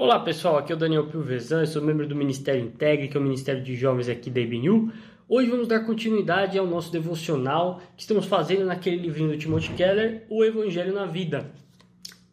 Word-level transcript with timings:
Olá 0.00 0.20
pessoal, 0.20 0.58
aqui 0.58 0.70
é 0.70 0.76
o 0.76 0.78
Daniel 0.78 1.08
Pilvezan, 1.08 1.62
eu 1.62 1.66
sou 1.66 1.82
membro 1.82 2.06
do 2.06 2.14
Ministério 2.14 2.62
Integre, 2.62 3.08
que 3.08 3.16
é 3.16 3.20
o 3.20 3.22
Ministério 3.22 3.60
de 3.60 3.74
Jovens 3.74 4.08
aqui 4.08 4.30
da 4.30 4.38
IBNU. 4.38 4.92
Hoje 5.28 5.50
vamos 5.50 5.66
dar 5.66 5.80
continuidade 5.80 6.56
ao 6.56 6.64
nosso 6.68 6.92
devocional 6.92 7.82
que 7.96 8.02
estamos 8.02 8.24
fazendo 8.24 8.64
naquele 8.64 8.94
livrinho 8.94 9.30
do 9.30 9.36
Timothy 9.36 9.72
Keller, 9.72 10.22
O 10.30 10.44
Evangelho 10.44 10.94
na 10.94 11.04
Vida. 11.04 11.50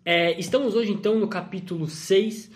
É, 0.06 0.40
estamos 0.40 0.76
hoje 0.76 0.92
então 0.92 1.20
no 1.20 1.28
capítulo 1.28 1.88
6, 1.88 2.52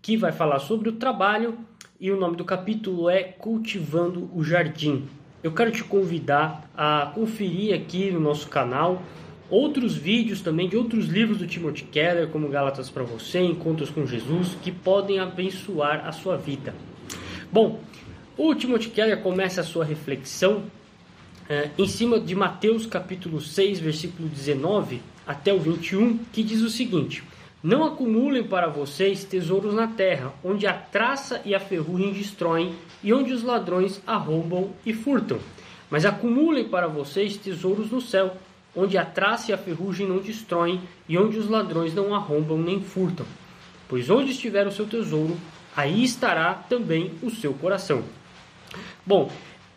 que 0.00 0.16
vai 0.16 0.32
falar 0.32 0.58
sobre 0.58 0.88
o 0.88 0.92
trabalho, 0.92 1.58
e 2.00 2.10
o 2.10 2.18
nome 2.18 2.38
do 2.38 2.44
capítulo 2.44 3.10
é 3.10 3.24
Cultivando 3.24 4.30
o 4.34 4.42
Jardim. 4.42 5.06
Eu 5.42 5.52
quero 5.52 5.70
te 5.70 5.84
convidar 5.84 6.70
a 6.74 7.12
conferir 7.14 7.74
aqui 7.74 8.10
no 8.10 8.20
nosso 8.20 8.48
canal 8.48 9.02
outros 9.50 9.96
vídeos 9.96 10.40
também 10.40 10.68
de 10.68 10.76
outros 10.76 11.06
livros 11.06 11.38
do 11.38 11.46
Timothy 11.46 11.84
Keller, 11.84 12.28
como 12.28 12.48
Gálatas 12.48 12.90
para 12.90 13.02
você, 13.02 13.40
Encontros 13.40 13.90
com 13.90 14.06
Jesus, 14.06 14.56
que 14.62 14.70
podem 14.70 15.18
abençoar 15.18 16.06
a 16.06 16.12
sua 16.12 16.36
vida. 16.36 16.74
Bom, 17.52 17.80
o 18.36 18.54
Timothy 18.54 18.90
Keller 18.90 19.22
começa 19.22 19.60
a 19.60 19.64
sua 19.64 19.84
reflexão 19.84 20.64
é, 21.48 21.70
em 21.78 21.86
cima 21.86 22.18
de 22.18 22.34
Mateus 22.34 22.86
capítulo 22.86 23.40
6, 23.40 23.78
versículo 23.78 24.28
19 24.28 25.00
até 25.26 25.52
o 25.52 25.58
21, 25.58 26.18
que 26.32 26.42
diz 26.42 26.60
o 26.60 26.68
seguinte: 26.68 27.22
Não 27.62 27.84
acumulem 27.84 28.42
para 28.42 28.66
vocês 28.66 29.24
tesouros 29.24 29.72
na 29.72 29.86
terra, 29.86 30.32
onde 30.44 30.66
a 30.66 30.72
traça 30.72 31.40
e 31.44 31.54
a 31.54 31.60
ferrugem 31.60 32.12
destroem 32.12 32.74
e 33.02 33.12
onde 33.12 33.32
os 33.32 33.42
ladrões 33.42 34.02
arrombam 34.06 34.70
e 34.84 34.92
furtam. 34.92 35.38
Mas 35.88 36.04
acumulem 36.04 36.68
para 36.68 36.88
vocês 36.88 37.36
tesouros 37.36 37.90
no 37.90 38.00
céu, 38.00 38.36
onde 38.76 38.98
a 38.98 39.04
traça 39.04 39.50
e 39.50 39.54
a 39.54 39.58
ferrugem 39.58 40.06
não 40.06 40.18
destroem 40.18 40.80
e 41.08 41.16
onde 41.16 41.38
os 41.38 41.48
ladrões 41.48 41.94
não 41.94 42.14
arrombam 42.14 42.58
nem 42.58 42.80
furtam. 42.82 43.24
Pois 43.88 44.10
onde 44.10 44.32
estiver 44.32 44.66
o 44.66 44.72
seu 44.72 44.86
tesouro, 44.86 45.36
aí 45.74 46.04
estará 46.04 46.52
também 46.54 47.12
o 47.22 47.30
seu 47.30 47.54
coração. 47.54 48.04
Bom, 49.04 49.30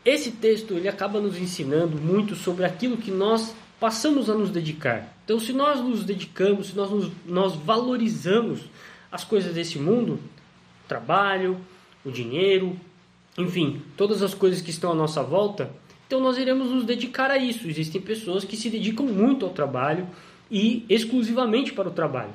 esse 0.03 0.31
texto 0.31 0.73
ele 0.73 0.88
acaba 0.88 1.22
nos 1.22 1.38
ensinando 1.38 1.97
muito 1.97 2.36
sobre 2.36 2.66
aquilo 2.66 2.97
que 2.97 3.11
nós 3.11 3.55
passamos 3.80 4.30
a 4.30 4.33
nos 4.33 4.50
dedicar. 4.50 5.16
Então, 5.23 5.39
se 5.39 5.53
nós 5.53 5.80
nos 5.80 6.03
dedicamos, 6.03 6.67
se 6.67 6.75
nós, 6.75 6.89
nos, 6.89 7.11
nós 7.25 7.55
valorizamos 7.55 8.61
as 9.11 9.23
coisas 9.23 9.53
desse 9.53 9.80
mundo, 9.80 10.14
o 10.83 10.88
trabalho, 10.88 11.58
o 12.03 12.11
dinheiro, 12.11 12.77
enfim, 13.38 13.81
todas 13.95 14.22
as 14.22 14.33
coisas 14.33 14.61
que 14.61 14.70
estão 14.70 14.92
à 14.92 14.95
nossa 14.95 15.23
volta, 15.23 15.72
então 16.09 16.19
nós 16.19 16.39
iremos 16.39 16.71
nos 16.71 16.85
dedicar 16.85 17.29
a 17.29 17.38
isso. 17.38 17.67
Existem 17.67 18.02
pessoas 18.02 18.43
que 18.43 18.57
se 18.57 18.67
dedicam 18.67 19.05
muito 19.05 19.45
ao 19.45 19.52
trabalho 19.52 20.07
e 20.49 20.83
exclusivamente 20.89 21.71
para 21.71 21.88
o 21.88 21.91
trabalho. 21.91 22.33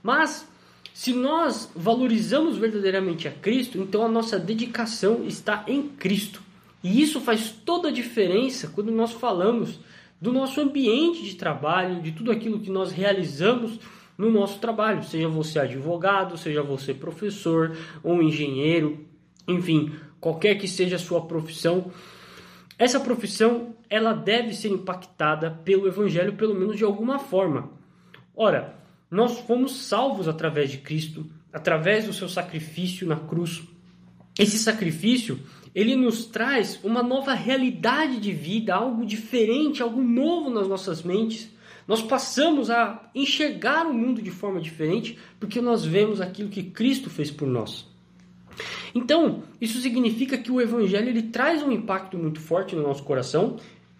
Mas 0.00 0.48
se 0.94 1.12
nós 1.12 1.68
valorizamos 1.74 2.56
verdadeiramente 2.56 3.26
a 3.26 3.32
Cristo, 3.32 3.78
então 3.78 4.04
a 4.04 4.08
nossa 4.08 4.38
dedicação 4.38 5.24
está 5.26 5.64
em 5.66 5.88
Cristo. 5.88 6.40
E 6.84 7.02
isso 7.02 7.20
faz 7.20 7.50
toda 7.50 7.88
a 7.88 7.92
diferença 7.92 8.70
quando 8.72 8.92
nós 8.92 9.10
falamos 9.10 9.80
do 10.20 10.32
nosso 10.32 10.60
ambiente 10.60 11.24
de 11.24 11.34
trabalho, 11.34 12.00
de 12.00 12.12
tudo 12.12 12.30
aquilo 12.30 12.60
que 12.60 12.70
nós 12.70 12.92
realizamos 12.92 13.80
no 14.16 14.30
nosso 14.30 14.60
trabalho, 14.60 15.02
seja 15.02 15.26
você 15.26 15.58
advogado, 15.58 16.38
seja 16.38 16.62
você 16.62 16.94
professor 16.94 17.76
ou 18.04 18.22
engenheiro, 18.22 19.04
enfim, 19.48 19.90
qualquer 20.20 20.54
que 20.54 20.68
seja 20.68 20.94
a 20.94 21.00
sua 21.00 21.22
profissão, 21.22 21.90
essa 22.78 23.00
profissão 23.00 23.74
ela 23.88 24.12
deve 24.12 24.52
ser 24.54 24.68
impactada 24.68 25.50
pelo 25.64 25.86
evangelho 25.86 26.34
pelo 26.34 26.54
menos 26.54 26.76
de 26.76 26.84
alguma 26.84 27.18
forma. 27.18 27.70
Ora, 28.34 28.76
nós 29.10 29.38
fomos 29.40 29.86
salvos 29.86 30.28
através 30.28 30.70
de 30.70 30.78
Cristo, 30.78 31.26
através 31.52 32.04
do 32.04 32.12
seu 32.12 32.28
sacrifício 32.28 33.06
na 33.06 33.16
cruz. 33.16 33.62
Esse 34.38 34.58
sacrifício, 34.58 35.40
ele 35.74 35.96
nos 35.96 36.26
traz 36.26 36.78
uma 36.84 37.02
nova 37.02 37.32
realidade 37.32 38.20
de 38.20 38.32
vida, 38.32 38.74
algo 38.74 39.06
diferente, 39.06 39.82
algo 39.82 40.02
novo 40.02 40.50
nas 40.50 40.68
nossas 40.68 41.02
mentes. 41.02 41.50
Nós 41.88 42.02
passamos 42.02 42.68
a 42.68 43.10
enxergar 43.14 43.86
o 43.86 43.94
mundo 43.94 44.20
de 44.20 44.30
forma 44.30 44.60
diferente 44.60 45.16
porque 45.40 45.62
nós 45.62 45.84
vemos 45.84 46.20
aquilo 46.20 46.50
que 46.50 46.64
Cristo 46.64 47.08
fez 47.08 47.30
por 47.30 47.48
nós. 47.48 47.86
Então, 48.94 49.42
isso 49.60 49.80
significa 49.80 50.38
que 50.38 50.50
o 50.50 50.60
evangelho 50.60 51.08
ele 51.08 51.24
traz 51.24 51.62
um 51.62 51.70
impacto 51.70 52.16
muito 52.16 52.40
forte 52.40 52.74
no 52.74 52.82
nosso 52.82 53.02
coração 53.02 53.56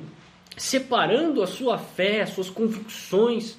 separando 0.56 1.42
a 1.42 1.46
sua 1.46 1.78
fé, 1.78 2.22
as 2.22 2.30
suas 2.30 2.50
convicções 2.50 3.56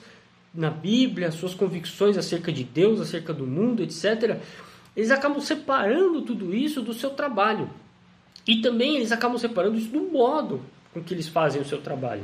na 0.54 0.70
Bíblia, 0.70 1.28
as 1.28 1.36
suas 1.36 1.54
convicções 1.54 2.18
acerca 2.18 2.52
de 2.52 2.64
Deus, 2.64 3.00
acerca 3.00 3.34
do 3.34 3.46
mundo, 3.46 3.84
etc. 3.84 4.40
Eles 4.96 5.12
acabam 5.12 5.40
separando 5.40 6.22
tudo 6.22 6.54
isso 6.54 6.82
do 6.82 6.94
seu 6.94 7.12
trabalho. 7.12 7.70
E 8.48 8.62
também 8.62 8.96
eles 8.96 9.12
acabam 9.12 9.38
separando 9.38 9.78
isso 9.78 9.90
do 9.90 10.02
modo 10.02 10.62
com 10.94 11.04
que 11.04 11.14
eles 11.14 11.28
fazem 11.28 11.62
o 11.62 11.66
seu 11.66 11.80
trabalho. 11.80 12.24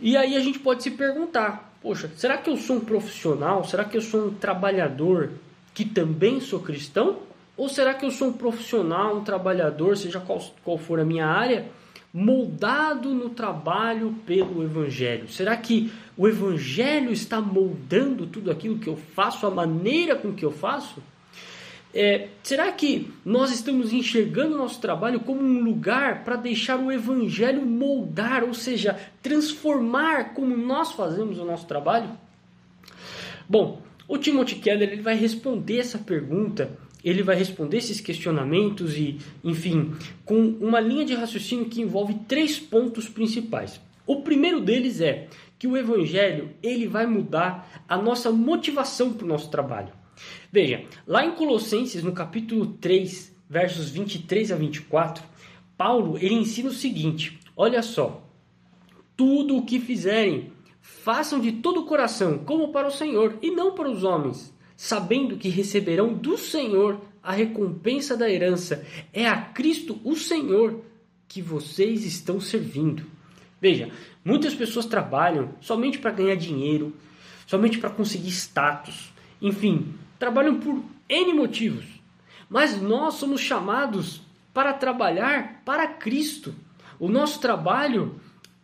E 0.00 0.16
aí 0.16 0.36
a 0.36 0.40
gente 0.40 0.58
pode 0.58 0.82
se 0.82 0.90
perguntar: 0.90 1.72
poxa, 1.82 2.10
será 2.16 2.36
que 2.36 2.50
eu 2.50 2.56
sou 2.56 2.76
um 2.76 2.80
profissional? 2.80 3.64
Será 3.64 3.84
que 3.84 3.96
eu 3.96 4.02
sou 4.02 4.28
um 4.28 4.34
trabalhador 4.34 5.30
que 5.72 5.84
também 5.84 6.40
sou 6.40 6.60
cristão? 6.60 7.18
Ou 7.56 7.68
será 7.68 7.94
que 7.94 8.04
eu 8.04 8.10
sou 8.10 8.28
um 8.28 8.32
profissional, 8.32 9.16
um 9.16 9.24
trabalhador, 9.24 9.96
seja 9.96 10.18
qual, 10.18 10.40
qual 10.64 10.76
for 10.76 10.98
a 10.98 11.04
minha 11.04 11.26
área, 11.26 11.68
moldado 12.12 13.14
no 13.14 13.30
trabalho 13.30 14.14
pelo 14.26 14.62
Evangelho? 14.62 15.28
Será 15.28 15.56
que 15.56 15.92
o 16.16 16.26
Evangelho 16.26 17.12
está 17.12 17.40
moldando 17.40 18.26
tudo 18.26 18.50
aquilo 18.50 18.78
que 18.78 18.88
eu 18.88 18.96
faço, 18.96 19.46
a 19.46 19.50
maneira 19.50 20.16
com 20.16 20.32
que 20.32 20.44
eu 20.44 20.50
faço? 20.50 21.00
É, 21.96 22.26
será 22.42 22.72
que 22.72 23.12
nós 23.24 23.52
estamos 23.52 23.92
enxergando 23.92 24.56
o 24.56 24.58
nosso 24.58 24.80
trabalho 24.80 25.20
como 25.20 25.40
um 25.40 25.62
lugar 25.62 26.24
para 26.24 26.34
deixar 26.34 26.76
o 26.76 26.90
evangelho 26.90 27.64
moldar, 27.64 28.42
ou 28.42 28.52
seja, 28.52 28.98
transformar 29.22 30.34
como 30.34 30.56
nós 30.56 30.90
fazemos 30.90 31.38
o 31.38 31.44
nosso 31.44 31.66
trabalho? 31.66 32.10
Bom, 33.48 33.80
o 34.08 34.18
Timothy 34.18 34.56
Keller 34.56 34.90
ele 34.90 35.02
vai 35.02 35.14
responder 35.14 35.78
essa 35.78 35.96
pergunta, 35.96 36.76
ele 37.04 37.22
vai 37.22 37.36
responder 37.36 37.76
esses 37.76 38.00
questionamentos 38.00 38.96
e, 38.96 39.18
enfim, 39.44 39.94
com 40.24 40.40
uma 40.60 40.80
linha 40.80 41.04
de 41.04 41.14
raciocínio 41.14 41.66
que 41.66 41.80
envolve 41.80 42.14
três 42.26 42.58
pontos 42.58 43.08
principais. 43.08 43.80
O 44.04 44.22
primeiro 44.22 44.60
deles 44.60 45.00
é 45.00 45.28
que 45.56 45.68
o 45.68 45.76
evangelho 45.76 46.50
ele 46.60 46.88
vai 46.88 47.06
mudar 47.06 47.84
a 47.88 47.96
nossa 47.96 48.32
motivação 48.32 49.12
para 49.12 49.24
o 49.24 49.28
nosso 49.28 49.48
trabalho. 49.48 50.03
Veja, 50.50 50.84
lá 51.06 51.24
em 51.24 51.32
Colossenses, 51.32 52.02
no 52.02 52.12
capítulo 52.12 52.66
3, 52.66 53.34
versos 53.48 53.90
23 53.90 54.52
a 54.52 54.56
24, 54.56 55.24
Paulo 55.76 56.16
ele 56.18 56.34
ensina 56.34 56.68
o 56.68 56.72
seguinte: 56.72 57.38
olha 57.56 57.82
só, 57.82 58.24
tudo 59.16 59.56
o 59.56 59.64
que 59.64 59.80
fizerem, 59.80 60.52
façam 60.80 61.40
de 61.40 61.52
todo 61.52 61.80
o 61.80 61.86
coração, 61.86 62.38
como 62.38 62.72
para 62.72 62.88
o 62.88 62.92
Senhor 62.92 63.38
e 63.42 63.50
não 63.50 63.74
para 63.74 63.90
os 63.90 64.04
homens, 64.04 64.54
sabendo 64.76 65.36
que 65.36 65.48
receberão 65.48 66.12
do 66.12 66.36
Senhor 66.36 67.00
a 67.22 67.32
recompensa 67.32 68.16
da 68.16 68.30
herança. 68.30 68.86
É 69.12 69.26
a 69.26 69.40
Cristo, 69.40 69.98
o 70.04 70.14
Senhor, 70.14 70.80
que 71.26 71.40
vocês 71.40 72.04
estão 72.04 72.40
servindo. 72.40 73.04
Veja, 73.60 73.90
muitas 74.24 74.54
pessoas 74.54 74.84
trabalham 74.84 75.54
somente 75.60 75.98
para 75.98 76.10
ganhar 76.10 76.36
dinheiro, 76.36 76.94
somente 77.46 77.78
para 77.78 77.88
conseguir 77.88 78.28
status, 78.28 79.12
enfim, 79.40 79.94
trabalham 80.24 80.58
por 80.58 80.82
N 81.06 81.34
motivos. 81.34 81.84
Mas 82.48 82.80
nós 82.80 83.14
somos 83.14 83.42
chamados 83.42 84.22
para 84.54 84.72
trabalhar 84.72 85.60
para 85.66 85.86
Cristo. 85.86 86.54
O 86.98 87.08
nosso 87.08 87.40
trabalho, 87.40 88.18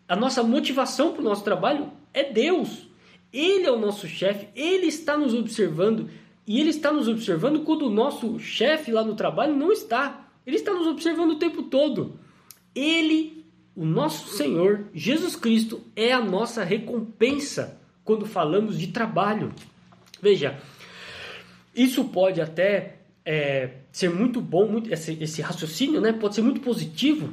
a 0.08 0.16
nossa 0.16 0.42
motivação 0.42 1.12
para 1.12 1.20
o 1.20 1.24
nosso 1.24 1.44
trabalho 1.44 1.92
é 2.14 2.32
Deus. 2.32 2.88
Ele 3.30 3.66
é 3.66 3.70
o 3.70 3.78
nosso 3.78 4.08
chefe, 4.08 4.48
ele 4.56 4.86
está 4.86 5.18
nos 5.18 5.34
observando 5.34 6.08
e 6.46 6.58
ele 6.58 6.70
está 6.70 6.90
nos 6.90 7.06
observando 7.06 7.60
quando 7.60 7.82
o 7.86 7.90
nosso 7.90 8.38
chefe 8.38 8.90
lá 8.90 9.04
no 9.04 9.14
trabalho 9.14 9.54
não 9.54 9.70
está. 9.70 10.28
Ele 10.46 10.56
está 10.56 10.72
nos 10.72 10.86
observando 10.86 11.32
o 11.32 11.38
tempo 11.38 11.64
todo. 11.64 12.18
Ele, 12.74 13.44
o 13.76 13.84
nosso 13.84 14.28
Senhor, 14.34 14.86
Jesus 14.94 15.36
Cristo, 15.36 15.82
é 15.94 16.10
a 16.10 16.22
nossa 16.22 16.64
recompensa 16.64 17.78
quando 18.02 18.24
falamos 18.24 18.78
de 18.78 18.86
trabalho. 18.88 19.52
Veja, 20.22 20.58
isso 21.74 22.04
pode 22.04 22.40
até 22.40 22.96
é, 23.24 23.70
ser 23.92 24.10
muito 24.10 24.40
bom, 24.40 24.66
muito, 24.66 24.92
esse, 24.92 25.16
esse, 25.20 25.42
raciocínio 25.42 26.00
né, 26.00 26.12
pode 26.12 26.34
ser 26.34 26.42
muito 26.42 26.60
positivo 26.60 27.32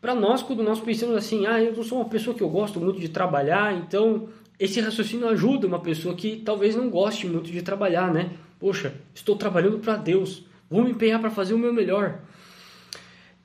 para 0.00 0.14
nós 0.14 0.42
quando 0.42 0.62
nós 0.62 0.80
pensamos 0.80 1.16
assim, 1.16 1.46
ah, 1.46 1.62
eu 1.62 1.74
não 1.74 1.82
sou 1.82 1.98
uma 1.98 2.08
pessoa 2.08 2.36
que 2.36 2.42
eu 2.42 2.48
gosto 2.48 2.80
muito 2.80 3.00
de 3.00 3.08
trabalhar, 3.08 3.74
então 3.74 4.28
esse 4.58 4.80
raciocínio 4.80 5.28
ajuda 5.28 5.66
uma 5.66 5.80
pessoa 5.80 6.14
que 6.14 6.36
talvez 6.44 6.74
não 6.74 6.90
goste 6.90 7.26
muito 7.26 7.50
de 7.50 7.62
trabalhar, 7.62 8.12
né? 8.12 8.32
Poxa, 8.58 8.92
estou 9.14 9.36
trabalhando 9.36 9.78
para 9.78 9.96
Deus, 9.96 10.44
vou 10.68 10.82
me 10.82 10.90
empenhar 10.90 11.20
para 11.20 11.30
fazer 11.30 11.54
o 11.54 11.58
meu 11.58 11.72
melhor. 11.72 12.20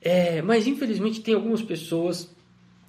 É, 0.00 0.42
mas 0.42 0.66
infelizmente 0.66 1.20
tem 1.20 1.34
algumas 1.34 1.62
pessoas 1.62 2.34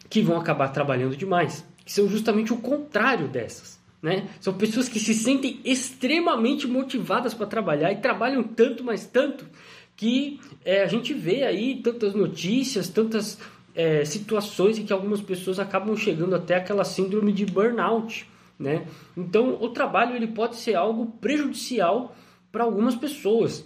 que 0.10 0.22
vão 0.22 0.38
acabar 0.38 0.70
trabalhando 0.70 1.16
demais, 1.16 1.66
que 1.84 1.92
são 1.92 2.08
justamente 2.08 2.52
o 2.52 2.58
contrário 2.58 3.28
dessas. 3.28 3.80
Né? 4.06 4.30
São 4.40 4.54
pessoas 4.54 4.88
que 4.88 5.00
se 5.00 5.16
sentem 5.16 5.60
extremamente 5.66 6.68
motivadas 6.68 7.34
para 7.34 7.48
trabalhar 7.48 7.92
e 7.92 7.96
trabalham 7.96 8.44
tanto, 8.44 8.84
mas 8.84 9.08
tanto, 9.08 9.48
que 9.96 10.40
é, 10.64 10.84
a 10.84 10.86
gente 10.86 11.12
vê 11.12 11.42
aí 11.42 11.82
tantas 11.82 12.14
notícias, 12.14 12.88
tantas 12.88 13.40
é, 13.74 14.06
situações 14.06 14.78
em 14.78 14.86
que 14.86 14.94
algumas 14.94 15.22
pessoas 15.22 15.58
acabam 15.58 15.98
chegando 15.98 16.36
até 16.36 16.54
aquela 16.54 16.84
síndrome 16.84 17.34
de 17.34 17.48
burnout. 17.48 18.28
Né? 18.60 18.86
Então, 19.18 19.58
o 19.60 19.70
trabalho 19.70 20.16
ele 20.16 20.28
pode 20.28 20.58
ser 20.58 20.76
algo 20.76 21.08
prejudicial 21.20 22.16
para 22.52 22.64
algumas 22.64 22.94
pessoas. 22.94 23.66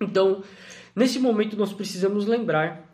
Então, 0.00 0.42
nesse 0.92 1.20
momento, 1.20 1.56
nós 1.56 1.72
precisamos 1.72 2.26
lembrar 2.26 2.92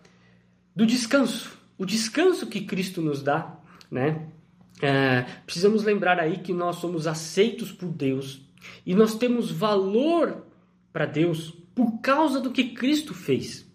do 0.76 0.84
descanso, 0.84 1.56
o 1.78 1.86
descanso 1.86 2.46
que 2.46 2.60
Cristo 2.60 3.00
nos 3.00 3.22
dá. 3.22 3.56
Né? 3.90 4.28
É, 4.82 5.22
precisamos 5.46 5.82
lembrar 5.82 6.18
aí 6.18 6.38
que 6.38 6.52
nós 6.52 6.76
somos 6.76 7.06
aceitos 7.06 7.70
por 7.70 7.88
Deus 7.88 8.42
e 8.84 8.94
nós 8.94 9.14
temos 9.14 9.50
valor 9.50 10.44
para 10.92 11.06
Deus 11.06 11.54
por 11.74 12.00
causa 12.00 12.40
do 12.40 12.50
que 12.50 12.70
Cristo 12.74 13.14
fez. 13.14 13.66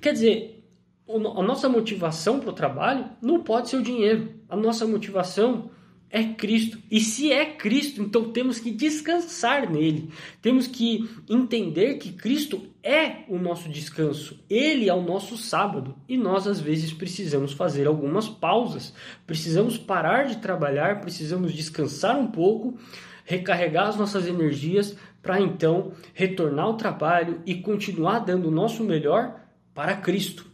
Quer 0.00 0.12
dizer, 0.12 0.64
a 1.08 1.42
nossa 1.42 1.68
motivação 1.68 2.40
para 2.40 2.50
o 2.50 2.54
trabalho 2.54 3.08
não 3.22 3.42
pode 3.42 3.68
ser 3.68 3.76
o 3.76 3.82
dinheiro. 3.82 4.34
A 4.48 4.56
nossa 4.56 4.86
motivação 4.86 5.70
é 6.10 6.24
Cristo. 6.24 6.78
E 6.90 7.00
se 7.00 7.32
é 7.32 7.44
Cristo, 7.44 8.02
então 8.02 8.30
temos 8.30 8.58
que 8.58 8.70
descansar 8.70 9.70
nele. 9.70 10.10
Temos 10.40 10.66
que 10.66 11.08
entender 11.28 11.94
que 11.98 12.12
Cristo 12.12 12.62
é 12.82 13.24
o 13.28 13.38
nosso 13.38 13.68
descanso. 13.68 14.38
Ele 14.48 14.88
é 14.88 14.94
o 14.94 15.02
nosso 15.02 15.36
sábado. 15.36 15.94
E 16.08 16.16
nós, 16.16 16.46
às 16.46 16.60
vezes, 16.60 16.92
precisamos 16.92 17.52
fazer 17.52 17.86
algumas 17.86 18.28
pausas. 18.28 18.94
Precisamos 19.26 19.76
parar 19.76 20.24
de 20.24 20.38
trabalhar, 20.38 21.00
precisamos 21.00 21.52
descansar 21.52 22.18
um 22.18 22.28
pouco, 22.28 22.78
recarregar 23.24 23.88
as 23.88 23.96
nossas 23.96 24.26
energias 24.26 24.96
para 25.22 25.40
então 25.40 25.92
retornar 26.14 26.64
ao 26.64 26.76
trabalho 26.76 27.42
e 27.44 27.56
continuar 27.56 28.20
dando 28.20 28.48
o 28.48 28.52
nosso 28.52 28.82
melhor 28.82 29.40
para 29.74 29.96
Cristo. 29.96 30.46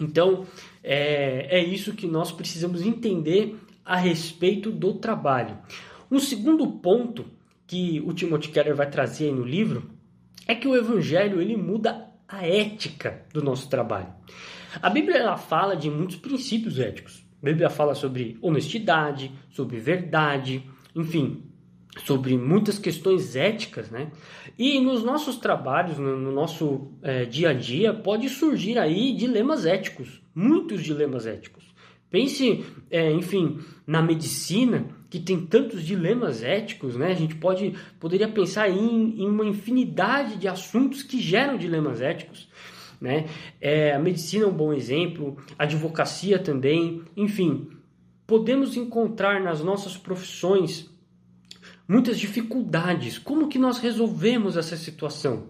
Então, 0.00 0.46
é, 0.82 1.58
é 1.58 1.62
isso 1.62 1.92
que 1.92 2.06
nós 2.06 2.32
precisamos 2.32 2.80
entender 2.80 3.58
a 3.88 3.96
respeito 3.96 4.70
do 4.70 4.92
trabalho. 4.92 5.56
Um 6.10 6.20
segundo 6.20 6.66
ponto 6.66 7.24
que 7.66 8.02
o 8.04 8.12
Timothy 8.12 8.50
Keller 8.50 8.76
vai 8.76 8.88
trazer 8.88 9.32
no 9.32 9.42
livro 9.42 9.90
é 10.46 10.54
que 10.54 10.68
o 10.68 10.76
evangelho 10.76 11.40
ele 11.40 11.56
muda 11.56 12.06
a 12.28 12.46
ética 12.46 13.24
do 13.32 13.42
nosso 13.42 13.66
trabalho. 13.70 14.12
A 14.82 14.90
Bíblia 14.90 15.16
ela 15.16 15.38
fala 15.38 15.74
de 15.74 15.88
muitos 15.88 16.16
princípios 16.16 16.78
éticos. 16.78 17.24
A 17.42 17.46
Bíblia 17.46 17.70
fala 17.70 17.94
sobre 17.94 18.36
honestidade, 18.42 19.32
sobre 19.50 19.78
verdade, 19.78 20.62
enfim, 20.94 21.44
sobre 22.04 22.36
muitas 22.36 22.78
questões 22.78 23.36
éticas, 23.36 23.90
né? 23.90 24.12
E 24.58 24.78
nos 24.80 25.02
nossos 25.02 25.36
trabalhos, 25.36 25.96
no, 25.96 26.14
no 26.18 26.30
nosso 26.30 26.92
é, 27.02 27.24
dia 27.24 27.50
a 27.50 27.54
dia, 27.54 27.94
pode 27.94 28.28
surgir 28.28 28.78
aí 28.78 29.14
dilemas 29.14 29.64
éticos, 29.64 30.22
muitos 30.34 30.82
dilemas 30.82 31.24
éticos. 31.24 31.68
Pense, 32.10 32.64
é, 32.90 33.12
enfim, 33.12 33.60
na 33.86 34.00
medicina, 34.00 34.86
que 35.10 35.18
tem 35.18 35.44
tantos 35.44 35.84
dilemas 35.84 36.42
éticos, 36.42 36.96
né? 36.96 37.08
A 37.12 37.14
gente 37.14 37.34
pode, 37.34 37.74
poderia 38.00 38.28
pensar 38.28 38.68
em, 38.68 39.22
em 39.22 39.28
uma 39.28 39.44
infinidade 39.44 40.36
de 40.36 40.48
assuntos 40.48 41.02
que 41.02 41.20
geram 41.20 41.56
dilemas 41.56 42.00
éticos. 42.00 42.48
Né? 43.00 43.26
É, 43.60 43.94
a 43.94 43.98
medicina 43.98 44.44
é 44.44 44.48
um 44.48 44.52
bom 44.52 44.72
exemplo, 44.72 45.36
a 45.58 45.62
advocacia 45.62 46.38
também, 46.38 47.02
enfim, 47.16 47.68
podemos 48.26 48.76
encontrar 48.76 49.40
nas 49.40 49.62
nossas 49.62 49.96
profissões 49.96 50.90
muitas 51.86 52.18
dificuldades. 52.18 53.18
Como 53.18 53.48
que 53.48 53.58
nós 53.58 53.78
resolvemos 53.78 54.56
essa 54.56 54.76
situação? 54.76 55.46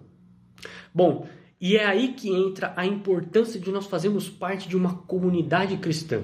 Bom, 0.94 1.26
e 1.60 1.76
é 1.76 1.84
aí 1.84 2.08
que 2.12 2.31
entra 2.31 2.72
a 2.76 2.87
importância 2.87 3.58
de 3.58 3.70
nós 3.70 3.87
fazermos 3.87 4.28
parte 4.28 4.69
de 4.69 4.76
uma 4.76 4.94
comunidade 4.94 5.76
cristã. 5.78 6.22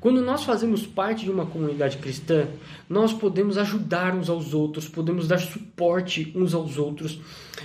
Quando 0.00 0.20
nós 0.20 0.44
fazemos 0.44 0.86
parte 0.86 1.24
de 1.24 1.30
uma 1.30 1.46
comunidade 1.46 1.98
cristã, 1.98 2.48
nós 2.88 3.12
podemos 3.12 3.56
ajudar 3.56 4.14
uns 4.14 4.28
aos 4.28 4.52
outros, 4.52 4.88
podemos 4.88 5.28
dar 5.28 5.38
suporte 5.38 6.32
uns 6.34 6.52
aos 6.54 6.76
outros, 6.76 7.20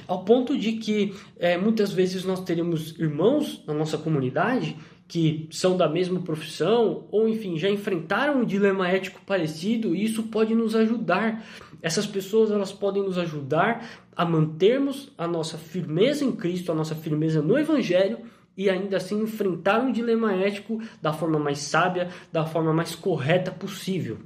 ao 0.08 0.24
ponto 0.24 0.58
de 0.58 0.74
que 0.74 1.14
é, 1.38 1.58
muitas 1.58 1.92
vezes 1.92 2.24
nós 2.24 2.42
teremos 2.44 2.98
irmãos 2.98 3.64
na 3.68 3.74
nossa 3.74 3.98
comunidade 3.98 4.78
que 5.10 5.50
são 5.52 5.76
da 5.76 5.90
mesma 5.90 6.22
profissão 6.22 7.08
ou 7.12 7.28
enfim 7.28 7.58
já 7.58 7.68
enfrentaram 7.68 8.42
um 8.42 8.46
dilema 8.46 8.88
ético 8.88 9.20
parecido 9.26 9.96
e 9.96 10.06
isso 10.06 10.24
pode 10.24 10.54
nos 10.54 10.76
ajudar. 10.76 11.44
Essas 11.82 12.06
pessoas 12.06 12.52
elas 12.52 12.72
podem 12.72 13.04
nos 13.04 13.18
ajudar 13.18 13.88
a 14.16 14.26
mantermos 14.26 15.12
a 15.18 15.28
nossa 15.28 15.58
firmeza 15.58 16.26
em 16.26 16.32
Cristo, 16.32 16.72
a 16.72 16.76
nossa 16.76 16.96
firmeza 16.96 17.42
no 17.42 17.58
Evangelho 17.58 18.20
e 18.58 18.70
ainda 18.70 18.98
assim 18.98 19.22
enfrentar 19.22 19.80
um 19.80 19.92
dilema 19.92 20.34
ético 20.34 20.82
da 21.02 21.14
forma 21.14 21.40
mais 21.40 21.60
sábia, 21.60 22.10
da 22.32 22.46
forma 22.46 22.74
mais 22.74 22.96
correta 22.96 23.52
possível. 23.52 24.18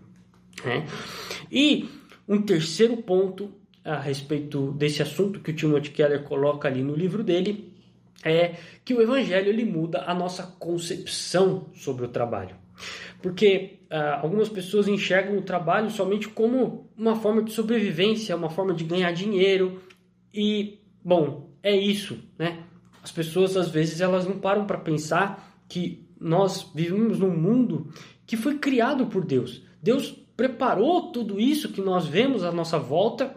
Né? 0.65 0.87
E 1.51 1.87
um 2.27 2.41
terceiro 2.41 2.97
ponto 2.97 3.51
a 3.85 3.99
respeito 3.99 4.71
desse 4.71 5.01
assunto 5.01 5.39
que 5.39 5.51
o 5.51 5.55
Timothy 5.55 5.91
Keller 5.91 6.23
coloca 6.23 6.67
ali 6.67 6.81
no 6.81 6.95
livro 6.95 7.23
dele 7.23 7.71
é 8.23 8.55
que 8.85 8.93
o 8.93 9.01
evangelho 9.01 9.49
ele 9.49 9.65
muda 9.65 10.03
a 10.07 10.13
nossa 10.13 10.43
concepção 10.43 11.67
sobre 11.75 12.05
o 12.05 12.07
trabalho. 12.07 12.62
Porque 13.21 13.79
uh, 13.91 14.21
algumas 14.21 14.49
pessoas 14.49 14.87
enxergam 14.87 15.37
o 15.37 15.41
trabalho 15.41 15.89
somente 15.89 16.27
como 16.27 16.89
uma 16.97 17.15
forma 17.15 17.41
de 17.41 17.51
sobrevivência, 17.51 18.35
uma 18.35 18.49
forma 18.49 18.73
de 18.73 18.83
ganhar 18.83 19.11
dinheiro 19.11 19.81
e, 20.33 20.79
bom, 21.03 21.51
é 21.61 21.75
isso, 21.75 22.19
né? 22.37 22.63
As 23.01 23.11
pessoas 23.11 23.55
às 23.55 23.69
vezes 23.69 24.01
elas 24.01 24.25
não 24.25 24.39
param 24.39 24.65
para 24.65 24.77
pensar 24.77 25.57
que 25.67 26.07
nós 26.19 26.71
vivemos 26.73 27.19
num 27.19 27.35
mundo 27.35 27.89
que 28.25 28.37
foi 28.37 28.57
criado 28.57 29.07
por 29.07 29.25
Deus. 29.25 29.63
Deus 29.81 30.11
preparou 30.35 31.11
tudo 31.11 31.39
isso 31.39 31.71
que 31.71 31.81
nós 31.81 32.07
vemos 32.07 32.43
à 32.43 32.51
nossa 32.51 32.79
volta 32.79 33.35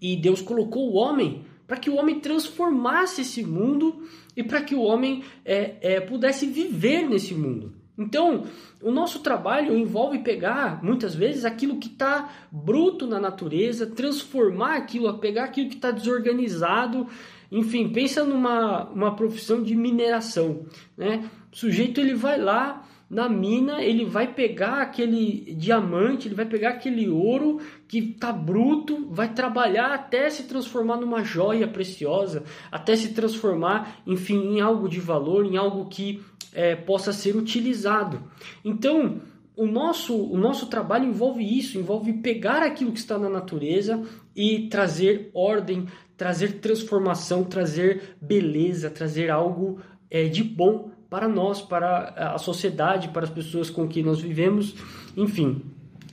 e 0.00 0.16
Deus 0.16 0.40
colocou 0.40 0.90
o 0.90 0.96
homem 0.96 1.44
para 1.66 1.76
que 1.76 1.88
o 1.88 1.96
homem 1.96 2.20
transformasse 2.20 3.22
esse 3.22 3.42
mundo 3.42 4.02
e 4.36 4.42
para 4.42 4.62
que 4.62 4.74
o 4.74 4.82
homem 4.82 5.24
é, 5.44 5.94
é, 5.94 6.00
pudesse 6.00 6.46
viver 6.46 7.08
nesse 7.08 7.34
mundo. 7.34 7.74
Então, 7.96 8.46
o 8.80 8.90
nosso 8.90 9.20
trabalho 9.20 9.76
envolve 9.76 10.20
pegar, 10.20 10.82
muitas 10.82 11.14
vezes, 11.14 11.44
aquilo 11.44 11.78
que 11.78 11.88
está 11.88 12.30
bruto 12.50 13.06
na 13.06 13.20
natureza, 13.20 13.86
transformar 13.86 14.76
aquilo, 14.76 15.12
pegar 15.18 15.44
aquilo 15.44 15.68
que 15.68 15.76
está 15.76 15.90
desorganizado. 15.90 17.06
Enfim, 17.50 17.90
pensa 17.90 18.24
numa 18.24 18.84
uma 18.84 19.14
profissão 19.14 19.62
de 19.62 19.76
mineração. 19.76 20.64
Né? 20.96 21.28
O 21.52 21.56
sujeito 21.56 22.00
ele 22.00 22.14
vai 22.14 22.40
lá, 22.40 22.82
na 23.12 23.28
mina, 23.28 23.82
ele 23.82 24.06
vai 24.06 24.32
pegar 24.32 24.80
aquele 24.80 25.54
diamante, 25.54 26.28
ele 26.28 26.34
vai 26.34 26.46
pegar 26.46 26.70
aquele 26.70 27.10
ouro 27.10 27.60
que 27.86 28.00
tá 28.00 28.32
bruto, 28.32 29.06
vai 29.10 29.34
trabalhar 29.34 29.92
até 29.92 30.30
se 30.30 30.44
transformar 30.44 30.96
numa 30.96 31.22
joia 31.22 31.68
preciosa, 31.68 32.42
até 32.70 32.96
se 32.96 33.12
transformar, 33.12 33.98
enfim, 34.06 34.56
em 34.56 34.62
algo 34.62 34.88
de 34.88 34.98
valor, 34.98 35.44
em 35.44 35.58
algo 35.58 35.90
que 35.90 36.22
é, 36.54 36.74
possa 36.74 37.12
ser 37.12 37.36
utilizado. 37.36 38.18
Então, 38.64 39.20
o 39.54 39.66
nosso, 39.66 40.16
o 40.16 40.38
nosso 40.38 40.68
trabalho 40.68 41.04
envolve 41.04 41.44
isso, 41.44 41.78
envolve 41.78 42.14
pegar 42.14 42.62
aquilo 42.62 42.92
que 42.92 42.98
está 42.98 43.18
na 43.18 43.28
natureza 43.28 44.02
e 44.34 44.68
trazer 44.70 45.30
ordem, 45.34 45.86
trazer 46.16 46.60
transformação, 46.60 47.44
trazer 47.44 48.16
beleza, 48.22 48.88
trazer 48.88 49.28
algo 49.28 49.80
é, 50.10 50.28
de 50.28 50.42
bom 50.42 50.91
para 51.12 51.28
nós, 51.28 51.60
para 51.60 52.32
a 52.34 52.38
sociedade, 52.38 53.08
para 53.08 53.24
as 53.24 53.28
pessoas 53.28 53.68
com 53.68 53.86
que 53.86 54.02
nós 54.02 54.18
vivemos, 54.18 54.74
enfim. 55.14 55.60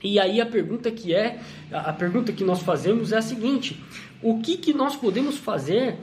E 0.04 0.20
aí 0.20 0.42
a 0.42 0.44
pergunta 0.44 0.90
que 0.90 1.14
é, 1.14 1.40
a 1.72 1.90
pergunta 1.94 2.34
que 2.34 2.44
nós 2.44 2.60
fazemos 2.62 3.10
é 3.10 3.16
a 3.16 3.22
seguinte: 3.22 3.82
o 4.22 4.40
que, 4.40 4.58
que 4.58 4.74
nós 4.74 4.94
podemos 4.94 5.38
fazer 5.38 6.00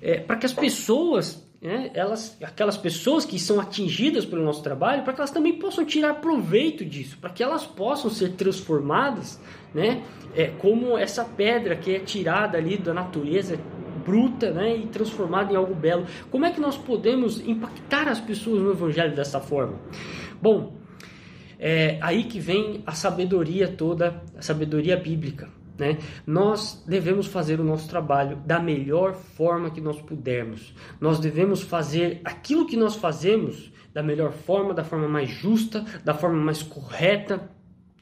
é, 0.00 0.20
para 0.20 0.36
que 0.36 0.46
as 0.46 0.52
pessoas 0.52 1.44
né, 1.60 1.90
elas, 1.92 2.38
aquelas 2.40 2.76
pessoas 2.76 3.24
que 3.24 3.40
são 3.40 3.58
atingidas 3.58 4.24
pelo 4.24 4.44
nosso 4.44 4.62
trabalho, 4.62 5.02
para 5.02 5.12
que 5.12 5.20
elas 5.20 5.32
também 5.32 5.54
possam 5.58 5.84
tirar 5.84 6.14
proveito 6.20 6.84
disso, 6.84 7.18
para 7.20 7.30
que 7.30 7.42
elas 7.42 7.66
possam 7.66 8.08
ser 8.08 8.34
transformadas, 8.34 9.40
né, 9.74 10.04
é, 10.36 10.46
como 10.46 10.96
essa 10.96 11.24
pedra 11.24 11.74
que 11.74 11.92
é 11.92 11.98
tirada 11.98 12.56
ali 12.56 12.78
da 12.78 12.94
natureza 12.94 13.58
bruta, 14.08 14.50
né, 14.50 14.74
e 14.74 14.86
transformada 14.86 15.52
em 15.52 15.56
algo 15.56 15.74
belo. 15.74 16.06
Como 16.30 16.46
é 16.46 16.50
que 16.50 16.60
nós 16.60 16.78
podemos 16.78 17.46
impactar 17.46 18.08
as 18.08 18.18
pessoas 18.18 18.62
no 18.62 18.70
Evangelho 18.70 19.14
dessa 19.14 19.38
forma? 19.38 19.78
Bom, 20.40 20.78
é 21.58 21.98
aí 22.00 22.24
que 22.24 22.40
vem 22.40 22.82
a 22.86 22.92
sabedoria 22.92 23.68
toda, 23.68 24.22
a 24.36 24.40
sabedoria 24.40 24.96
bíblica. 24.96 25.50
Né? 25.78 25.98
Nós 26.26 26.82
devemos 26.88 27.26
fazer 27.26 27.60
o 27.60 27.64
nosso 27.64 27.88
trabalho 27.88 28.36
da 28.46 28.58
melhor 28.58 29.14
forma 29.14 29.70
que 29.70 29.80
nós 29.80 30.00
pudermos. 30.00 30.74
Nós 31.00 31.20
devemos 31.20 31.62
fazer 31.62 32.20
aquilo 32.24 32.66
que 32.66 32.76
nós 32.76 32.96
fazemos 32.96 33.70
da 33.92 34.02
melhor 34.02 34.32
forma, 34.32 34.72
da 34.72 34.84
forma 34.84 35.08
mais 35.08 35.28
justa, 35.28 35.84
da 36.04 36.14
forma 36.14 36.38
mais 36.42 36.62
correta, 36.62 37.50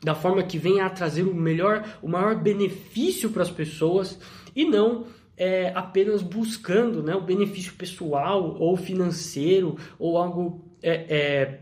da 0.02 0.14
forma 0.14 0.42
que 0.42 0.58
venha 0.58 0.86
a 0.86 0.90
trazer 0.90 1.22
o 1.22 1.34
melhor, 1.34 1.84
o 2.02 2.08
maior 2.08 2.36
benefício 2.36 3.30
para 3.30 3.42
as 3.42 3.50
pessoas 3.50 4.18
e 4.54 4.64
não 4.64 5.06
é, 5.36 5.72
apenas 5.74 6.22
buscando 6.22 7.02
né, 7.02 7.14
o 7.14 7.20
benefício 7.20 7.74
pessoal 7.74 8.56
ou 8.58 8.76
financeiro 8.76 9.76
ou 9.98 10.16
algo 10.16 10.64
é, 10.82 10.92
é, 10.92 11.60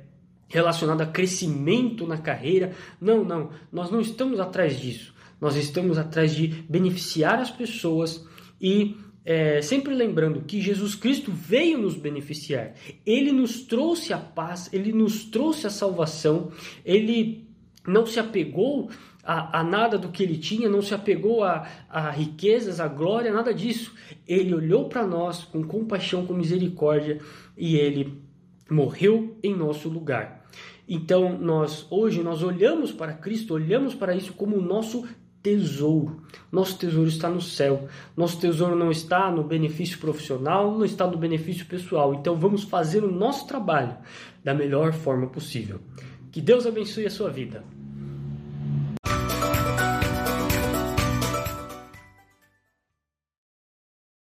relacionado 0.49 1.01
a 1.01 1.07
crescimento 1.07 2.07
na 2.07 2.19
carreira. 2.19 2.73
Não, 3.01 3.25
não, 3.25 3.51
nós 3.73 3.91
não 3.91 4.01
estamos 4.01 4.39
atrás 4.39 4.79
disso. 4.81 5.15
Nós 5.41 5.57
estamos 5.57 5.99
atrás 5.99 6.35
de 6.35 6.47
beneficiar 6.69 7.39
as 7.39 7.51
pessoas 7.51 8.25
e 8.61 8.97
é, 9.25 9.63
sempre 9.63 9.95
lembrando 9.95 10.43
que 10.43 10.61
Jesus 10.61 10.95
Cristo 10.95 11.33
veio 11.33 11.79
nos 11.79 11.97
beneficiar. 11.97 12.75
Ele 13.05 13.33
nos 13.33 13.63
trouxe 13.63 14.13
a 14.13 14.19
paz, 14.19 14.69
ele 14.73 14.93
nos 14.93 15.25
trouxe 15.25 15.67
a 15.67 15.71
salvação, 15.71 16.53
ele 16.85 17.49
não 17.87 18.07
se 18.07 18.21
apegou 18.21 18.91
a, 19.25 19.61
a, 19.61 19.65
nada 19.65 19.99
do 19.99 20.09
que 20.09 20.23
ele 20.23 20.37
tinha, 20.37 20.69
não 20.69 20.83
se 20.83 20.95
apegou 20.95 21.43
a, 21.43 21.67
a 21.89 22.11
riquezas, 22.11 22.81
a 22.81 22.89
glória, 22.89 23.33
nada 23.33 23.53
disso. 23.53 23.95
Ele 24.27 24.55
olhou 24.55 24.89
para 24.89 25.07
nós 25.07 25.45
com 25.45 25.63
compaixão, 25.65 26.27
com 26.27 26.35
misericórdia 26.35 27.21
e 27.57 27.77
ele 27.77 28.23
morreu 28.71 29.37
em 29.43 29.55
nosso 29.55 29.89
lugar. 29.89 30.45
Então 30.89 31.39
nós 31.39 31.87
hoje 31.91 32.23
nós 32.23 32.43
olhamos 32.43 32.93
para 32.93 33.15
Cristo, 33.15 33.55
olhamos 33.55 33.95
para 33.95 34.15
isso 34.15 34.35
como 34.35 34.57
o 34.57 34.63
nosso 34.63 35.07
tesouro. 35.43 36.23
Nosso 36.51 36.79
tesouro 36.79 37.09
está 37.09 37.29
no 37.29 37.41
céu. 37.41 37.87
Nosso 38.17 38.41
tesouro 38.41 38.75
não 38.75 38.91
está 38.91 39.31
no 39.31 39.45
benefício 39.45 39.99
profissional, 39.99 40.73
não 40.73 40.85
está 40.85 41.07
no 41.07 41.19
benefício 41.19 41.67
pessoal. 41.67 42.15
Então 42.15 42.35
vamos 42.35 42.65
fazer 42.65 43.05
o 43.05 43.13
nosso 43.13 43.47
trabalho 43.47 43.97
da 44.43 44.55
melhor 44.55 44.93
forma 44.93 45.27
possível. 45.27 45.81
Que 46.33 46.41
Deus 46.41 46.67
abençoe 46.67 47.07
a 47.07 47.11
sua 47.11 47.31
vida. 47.31 47.63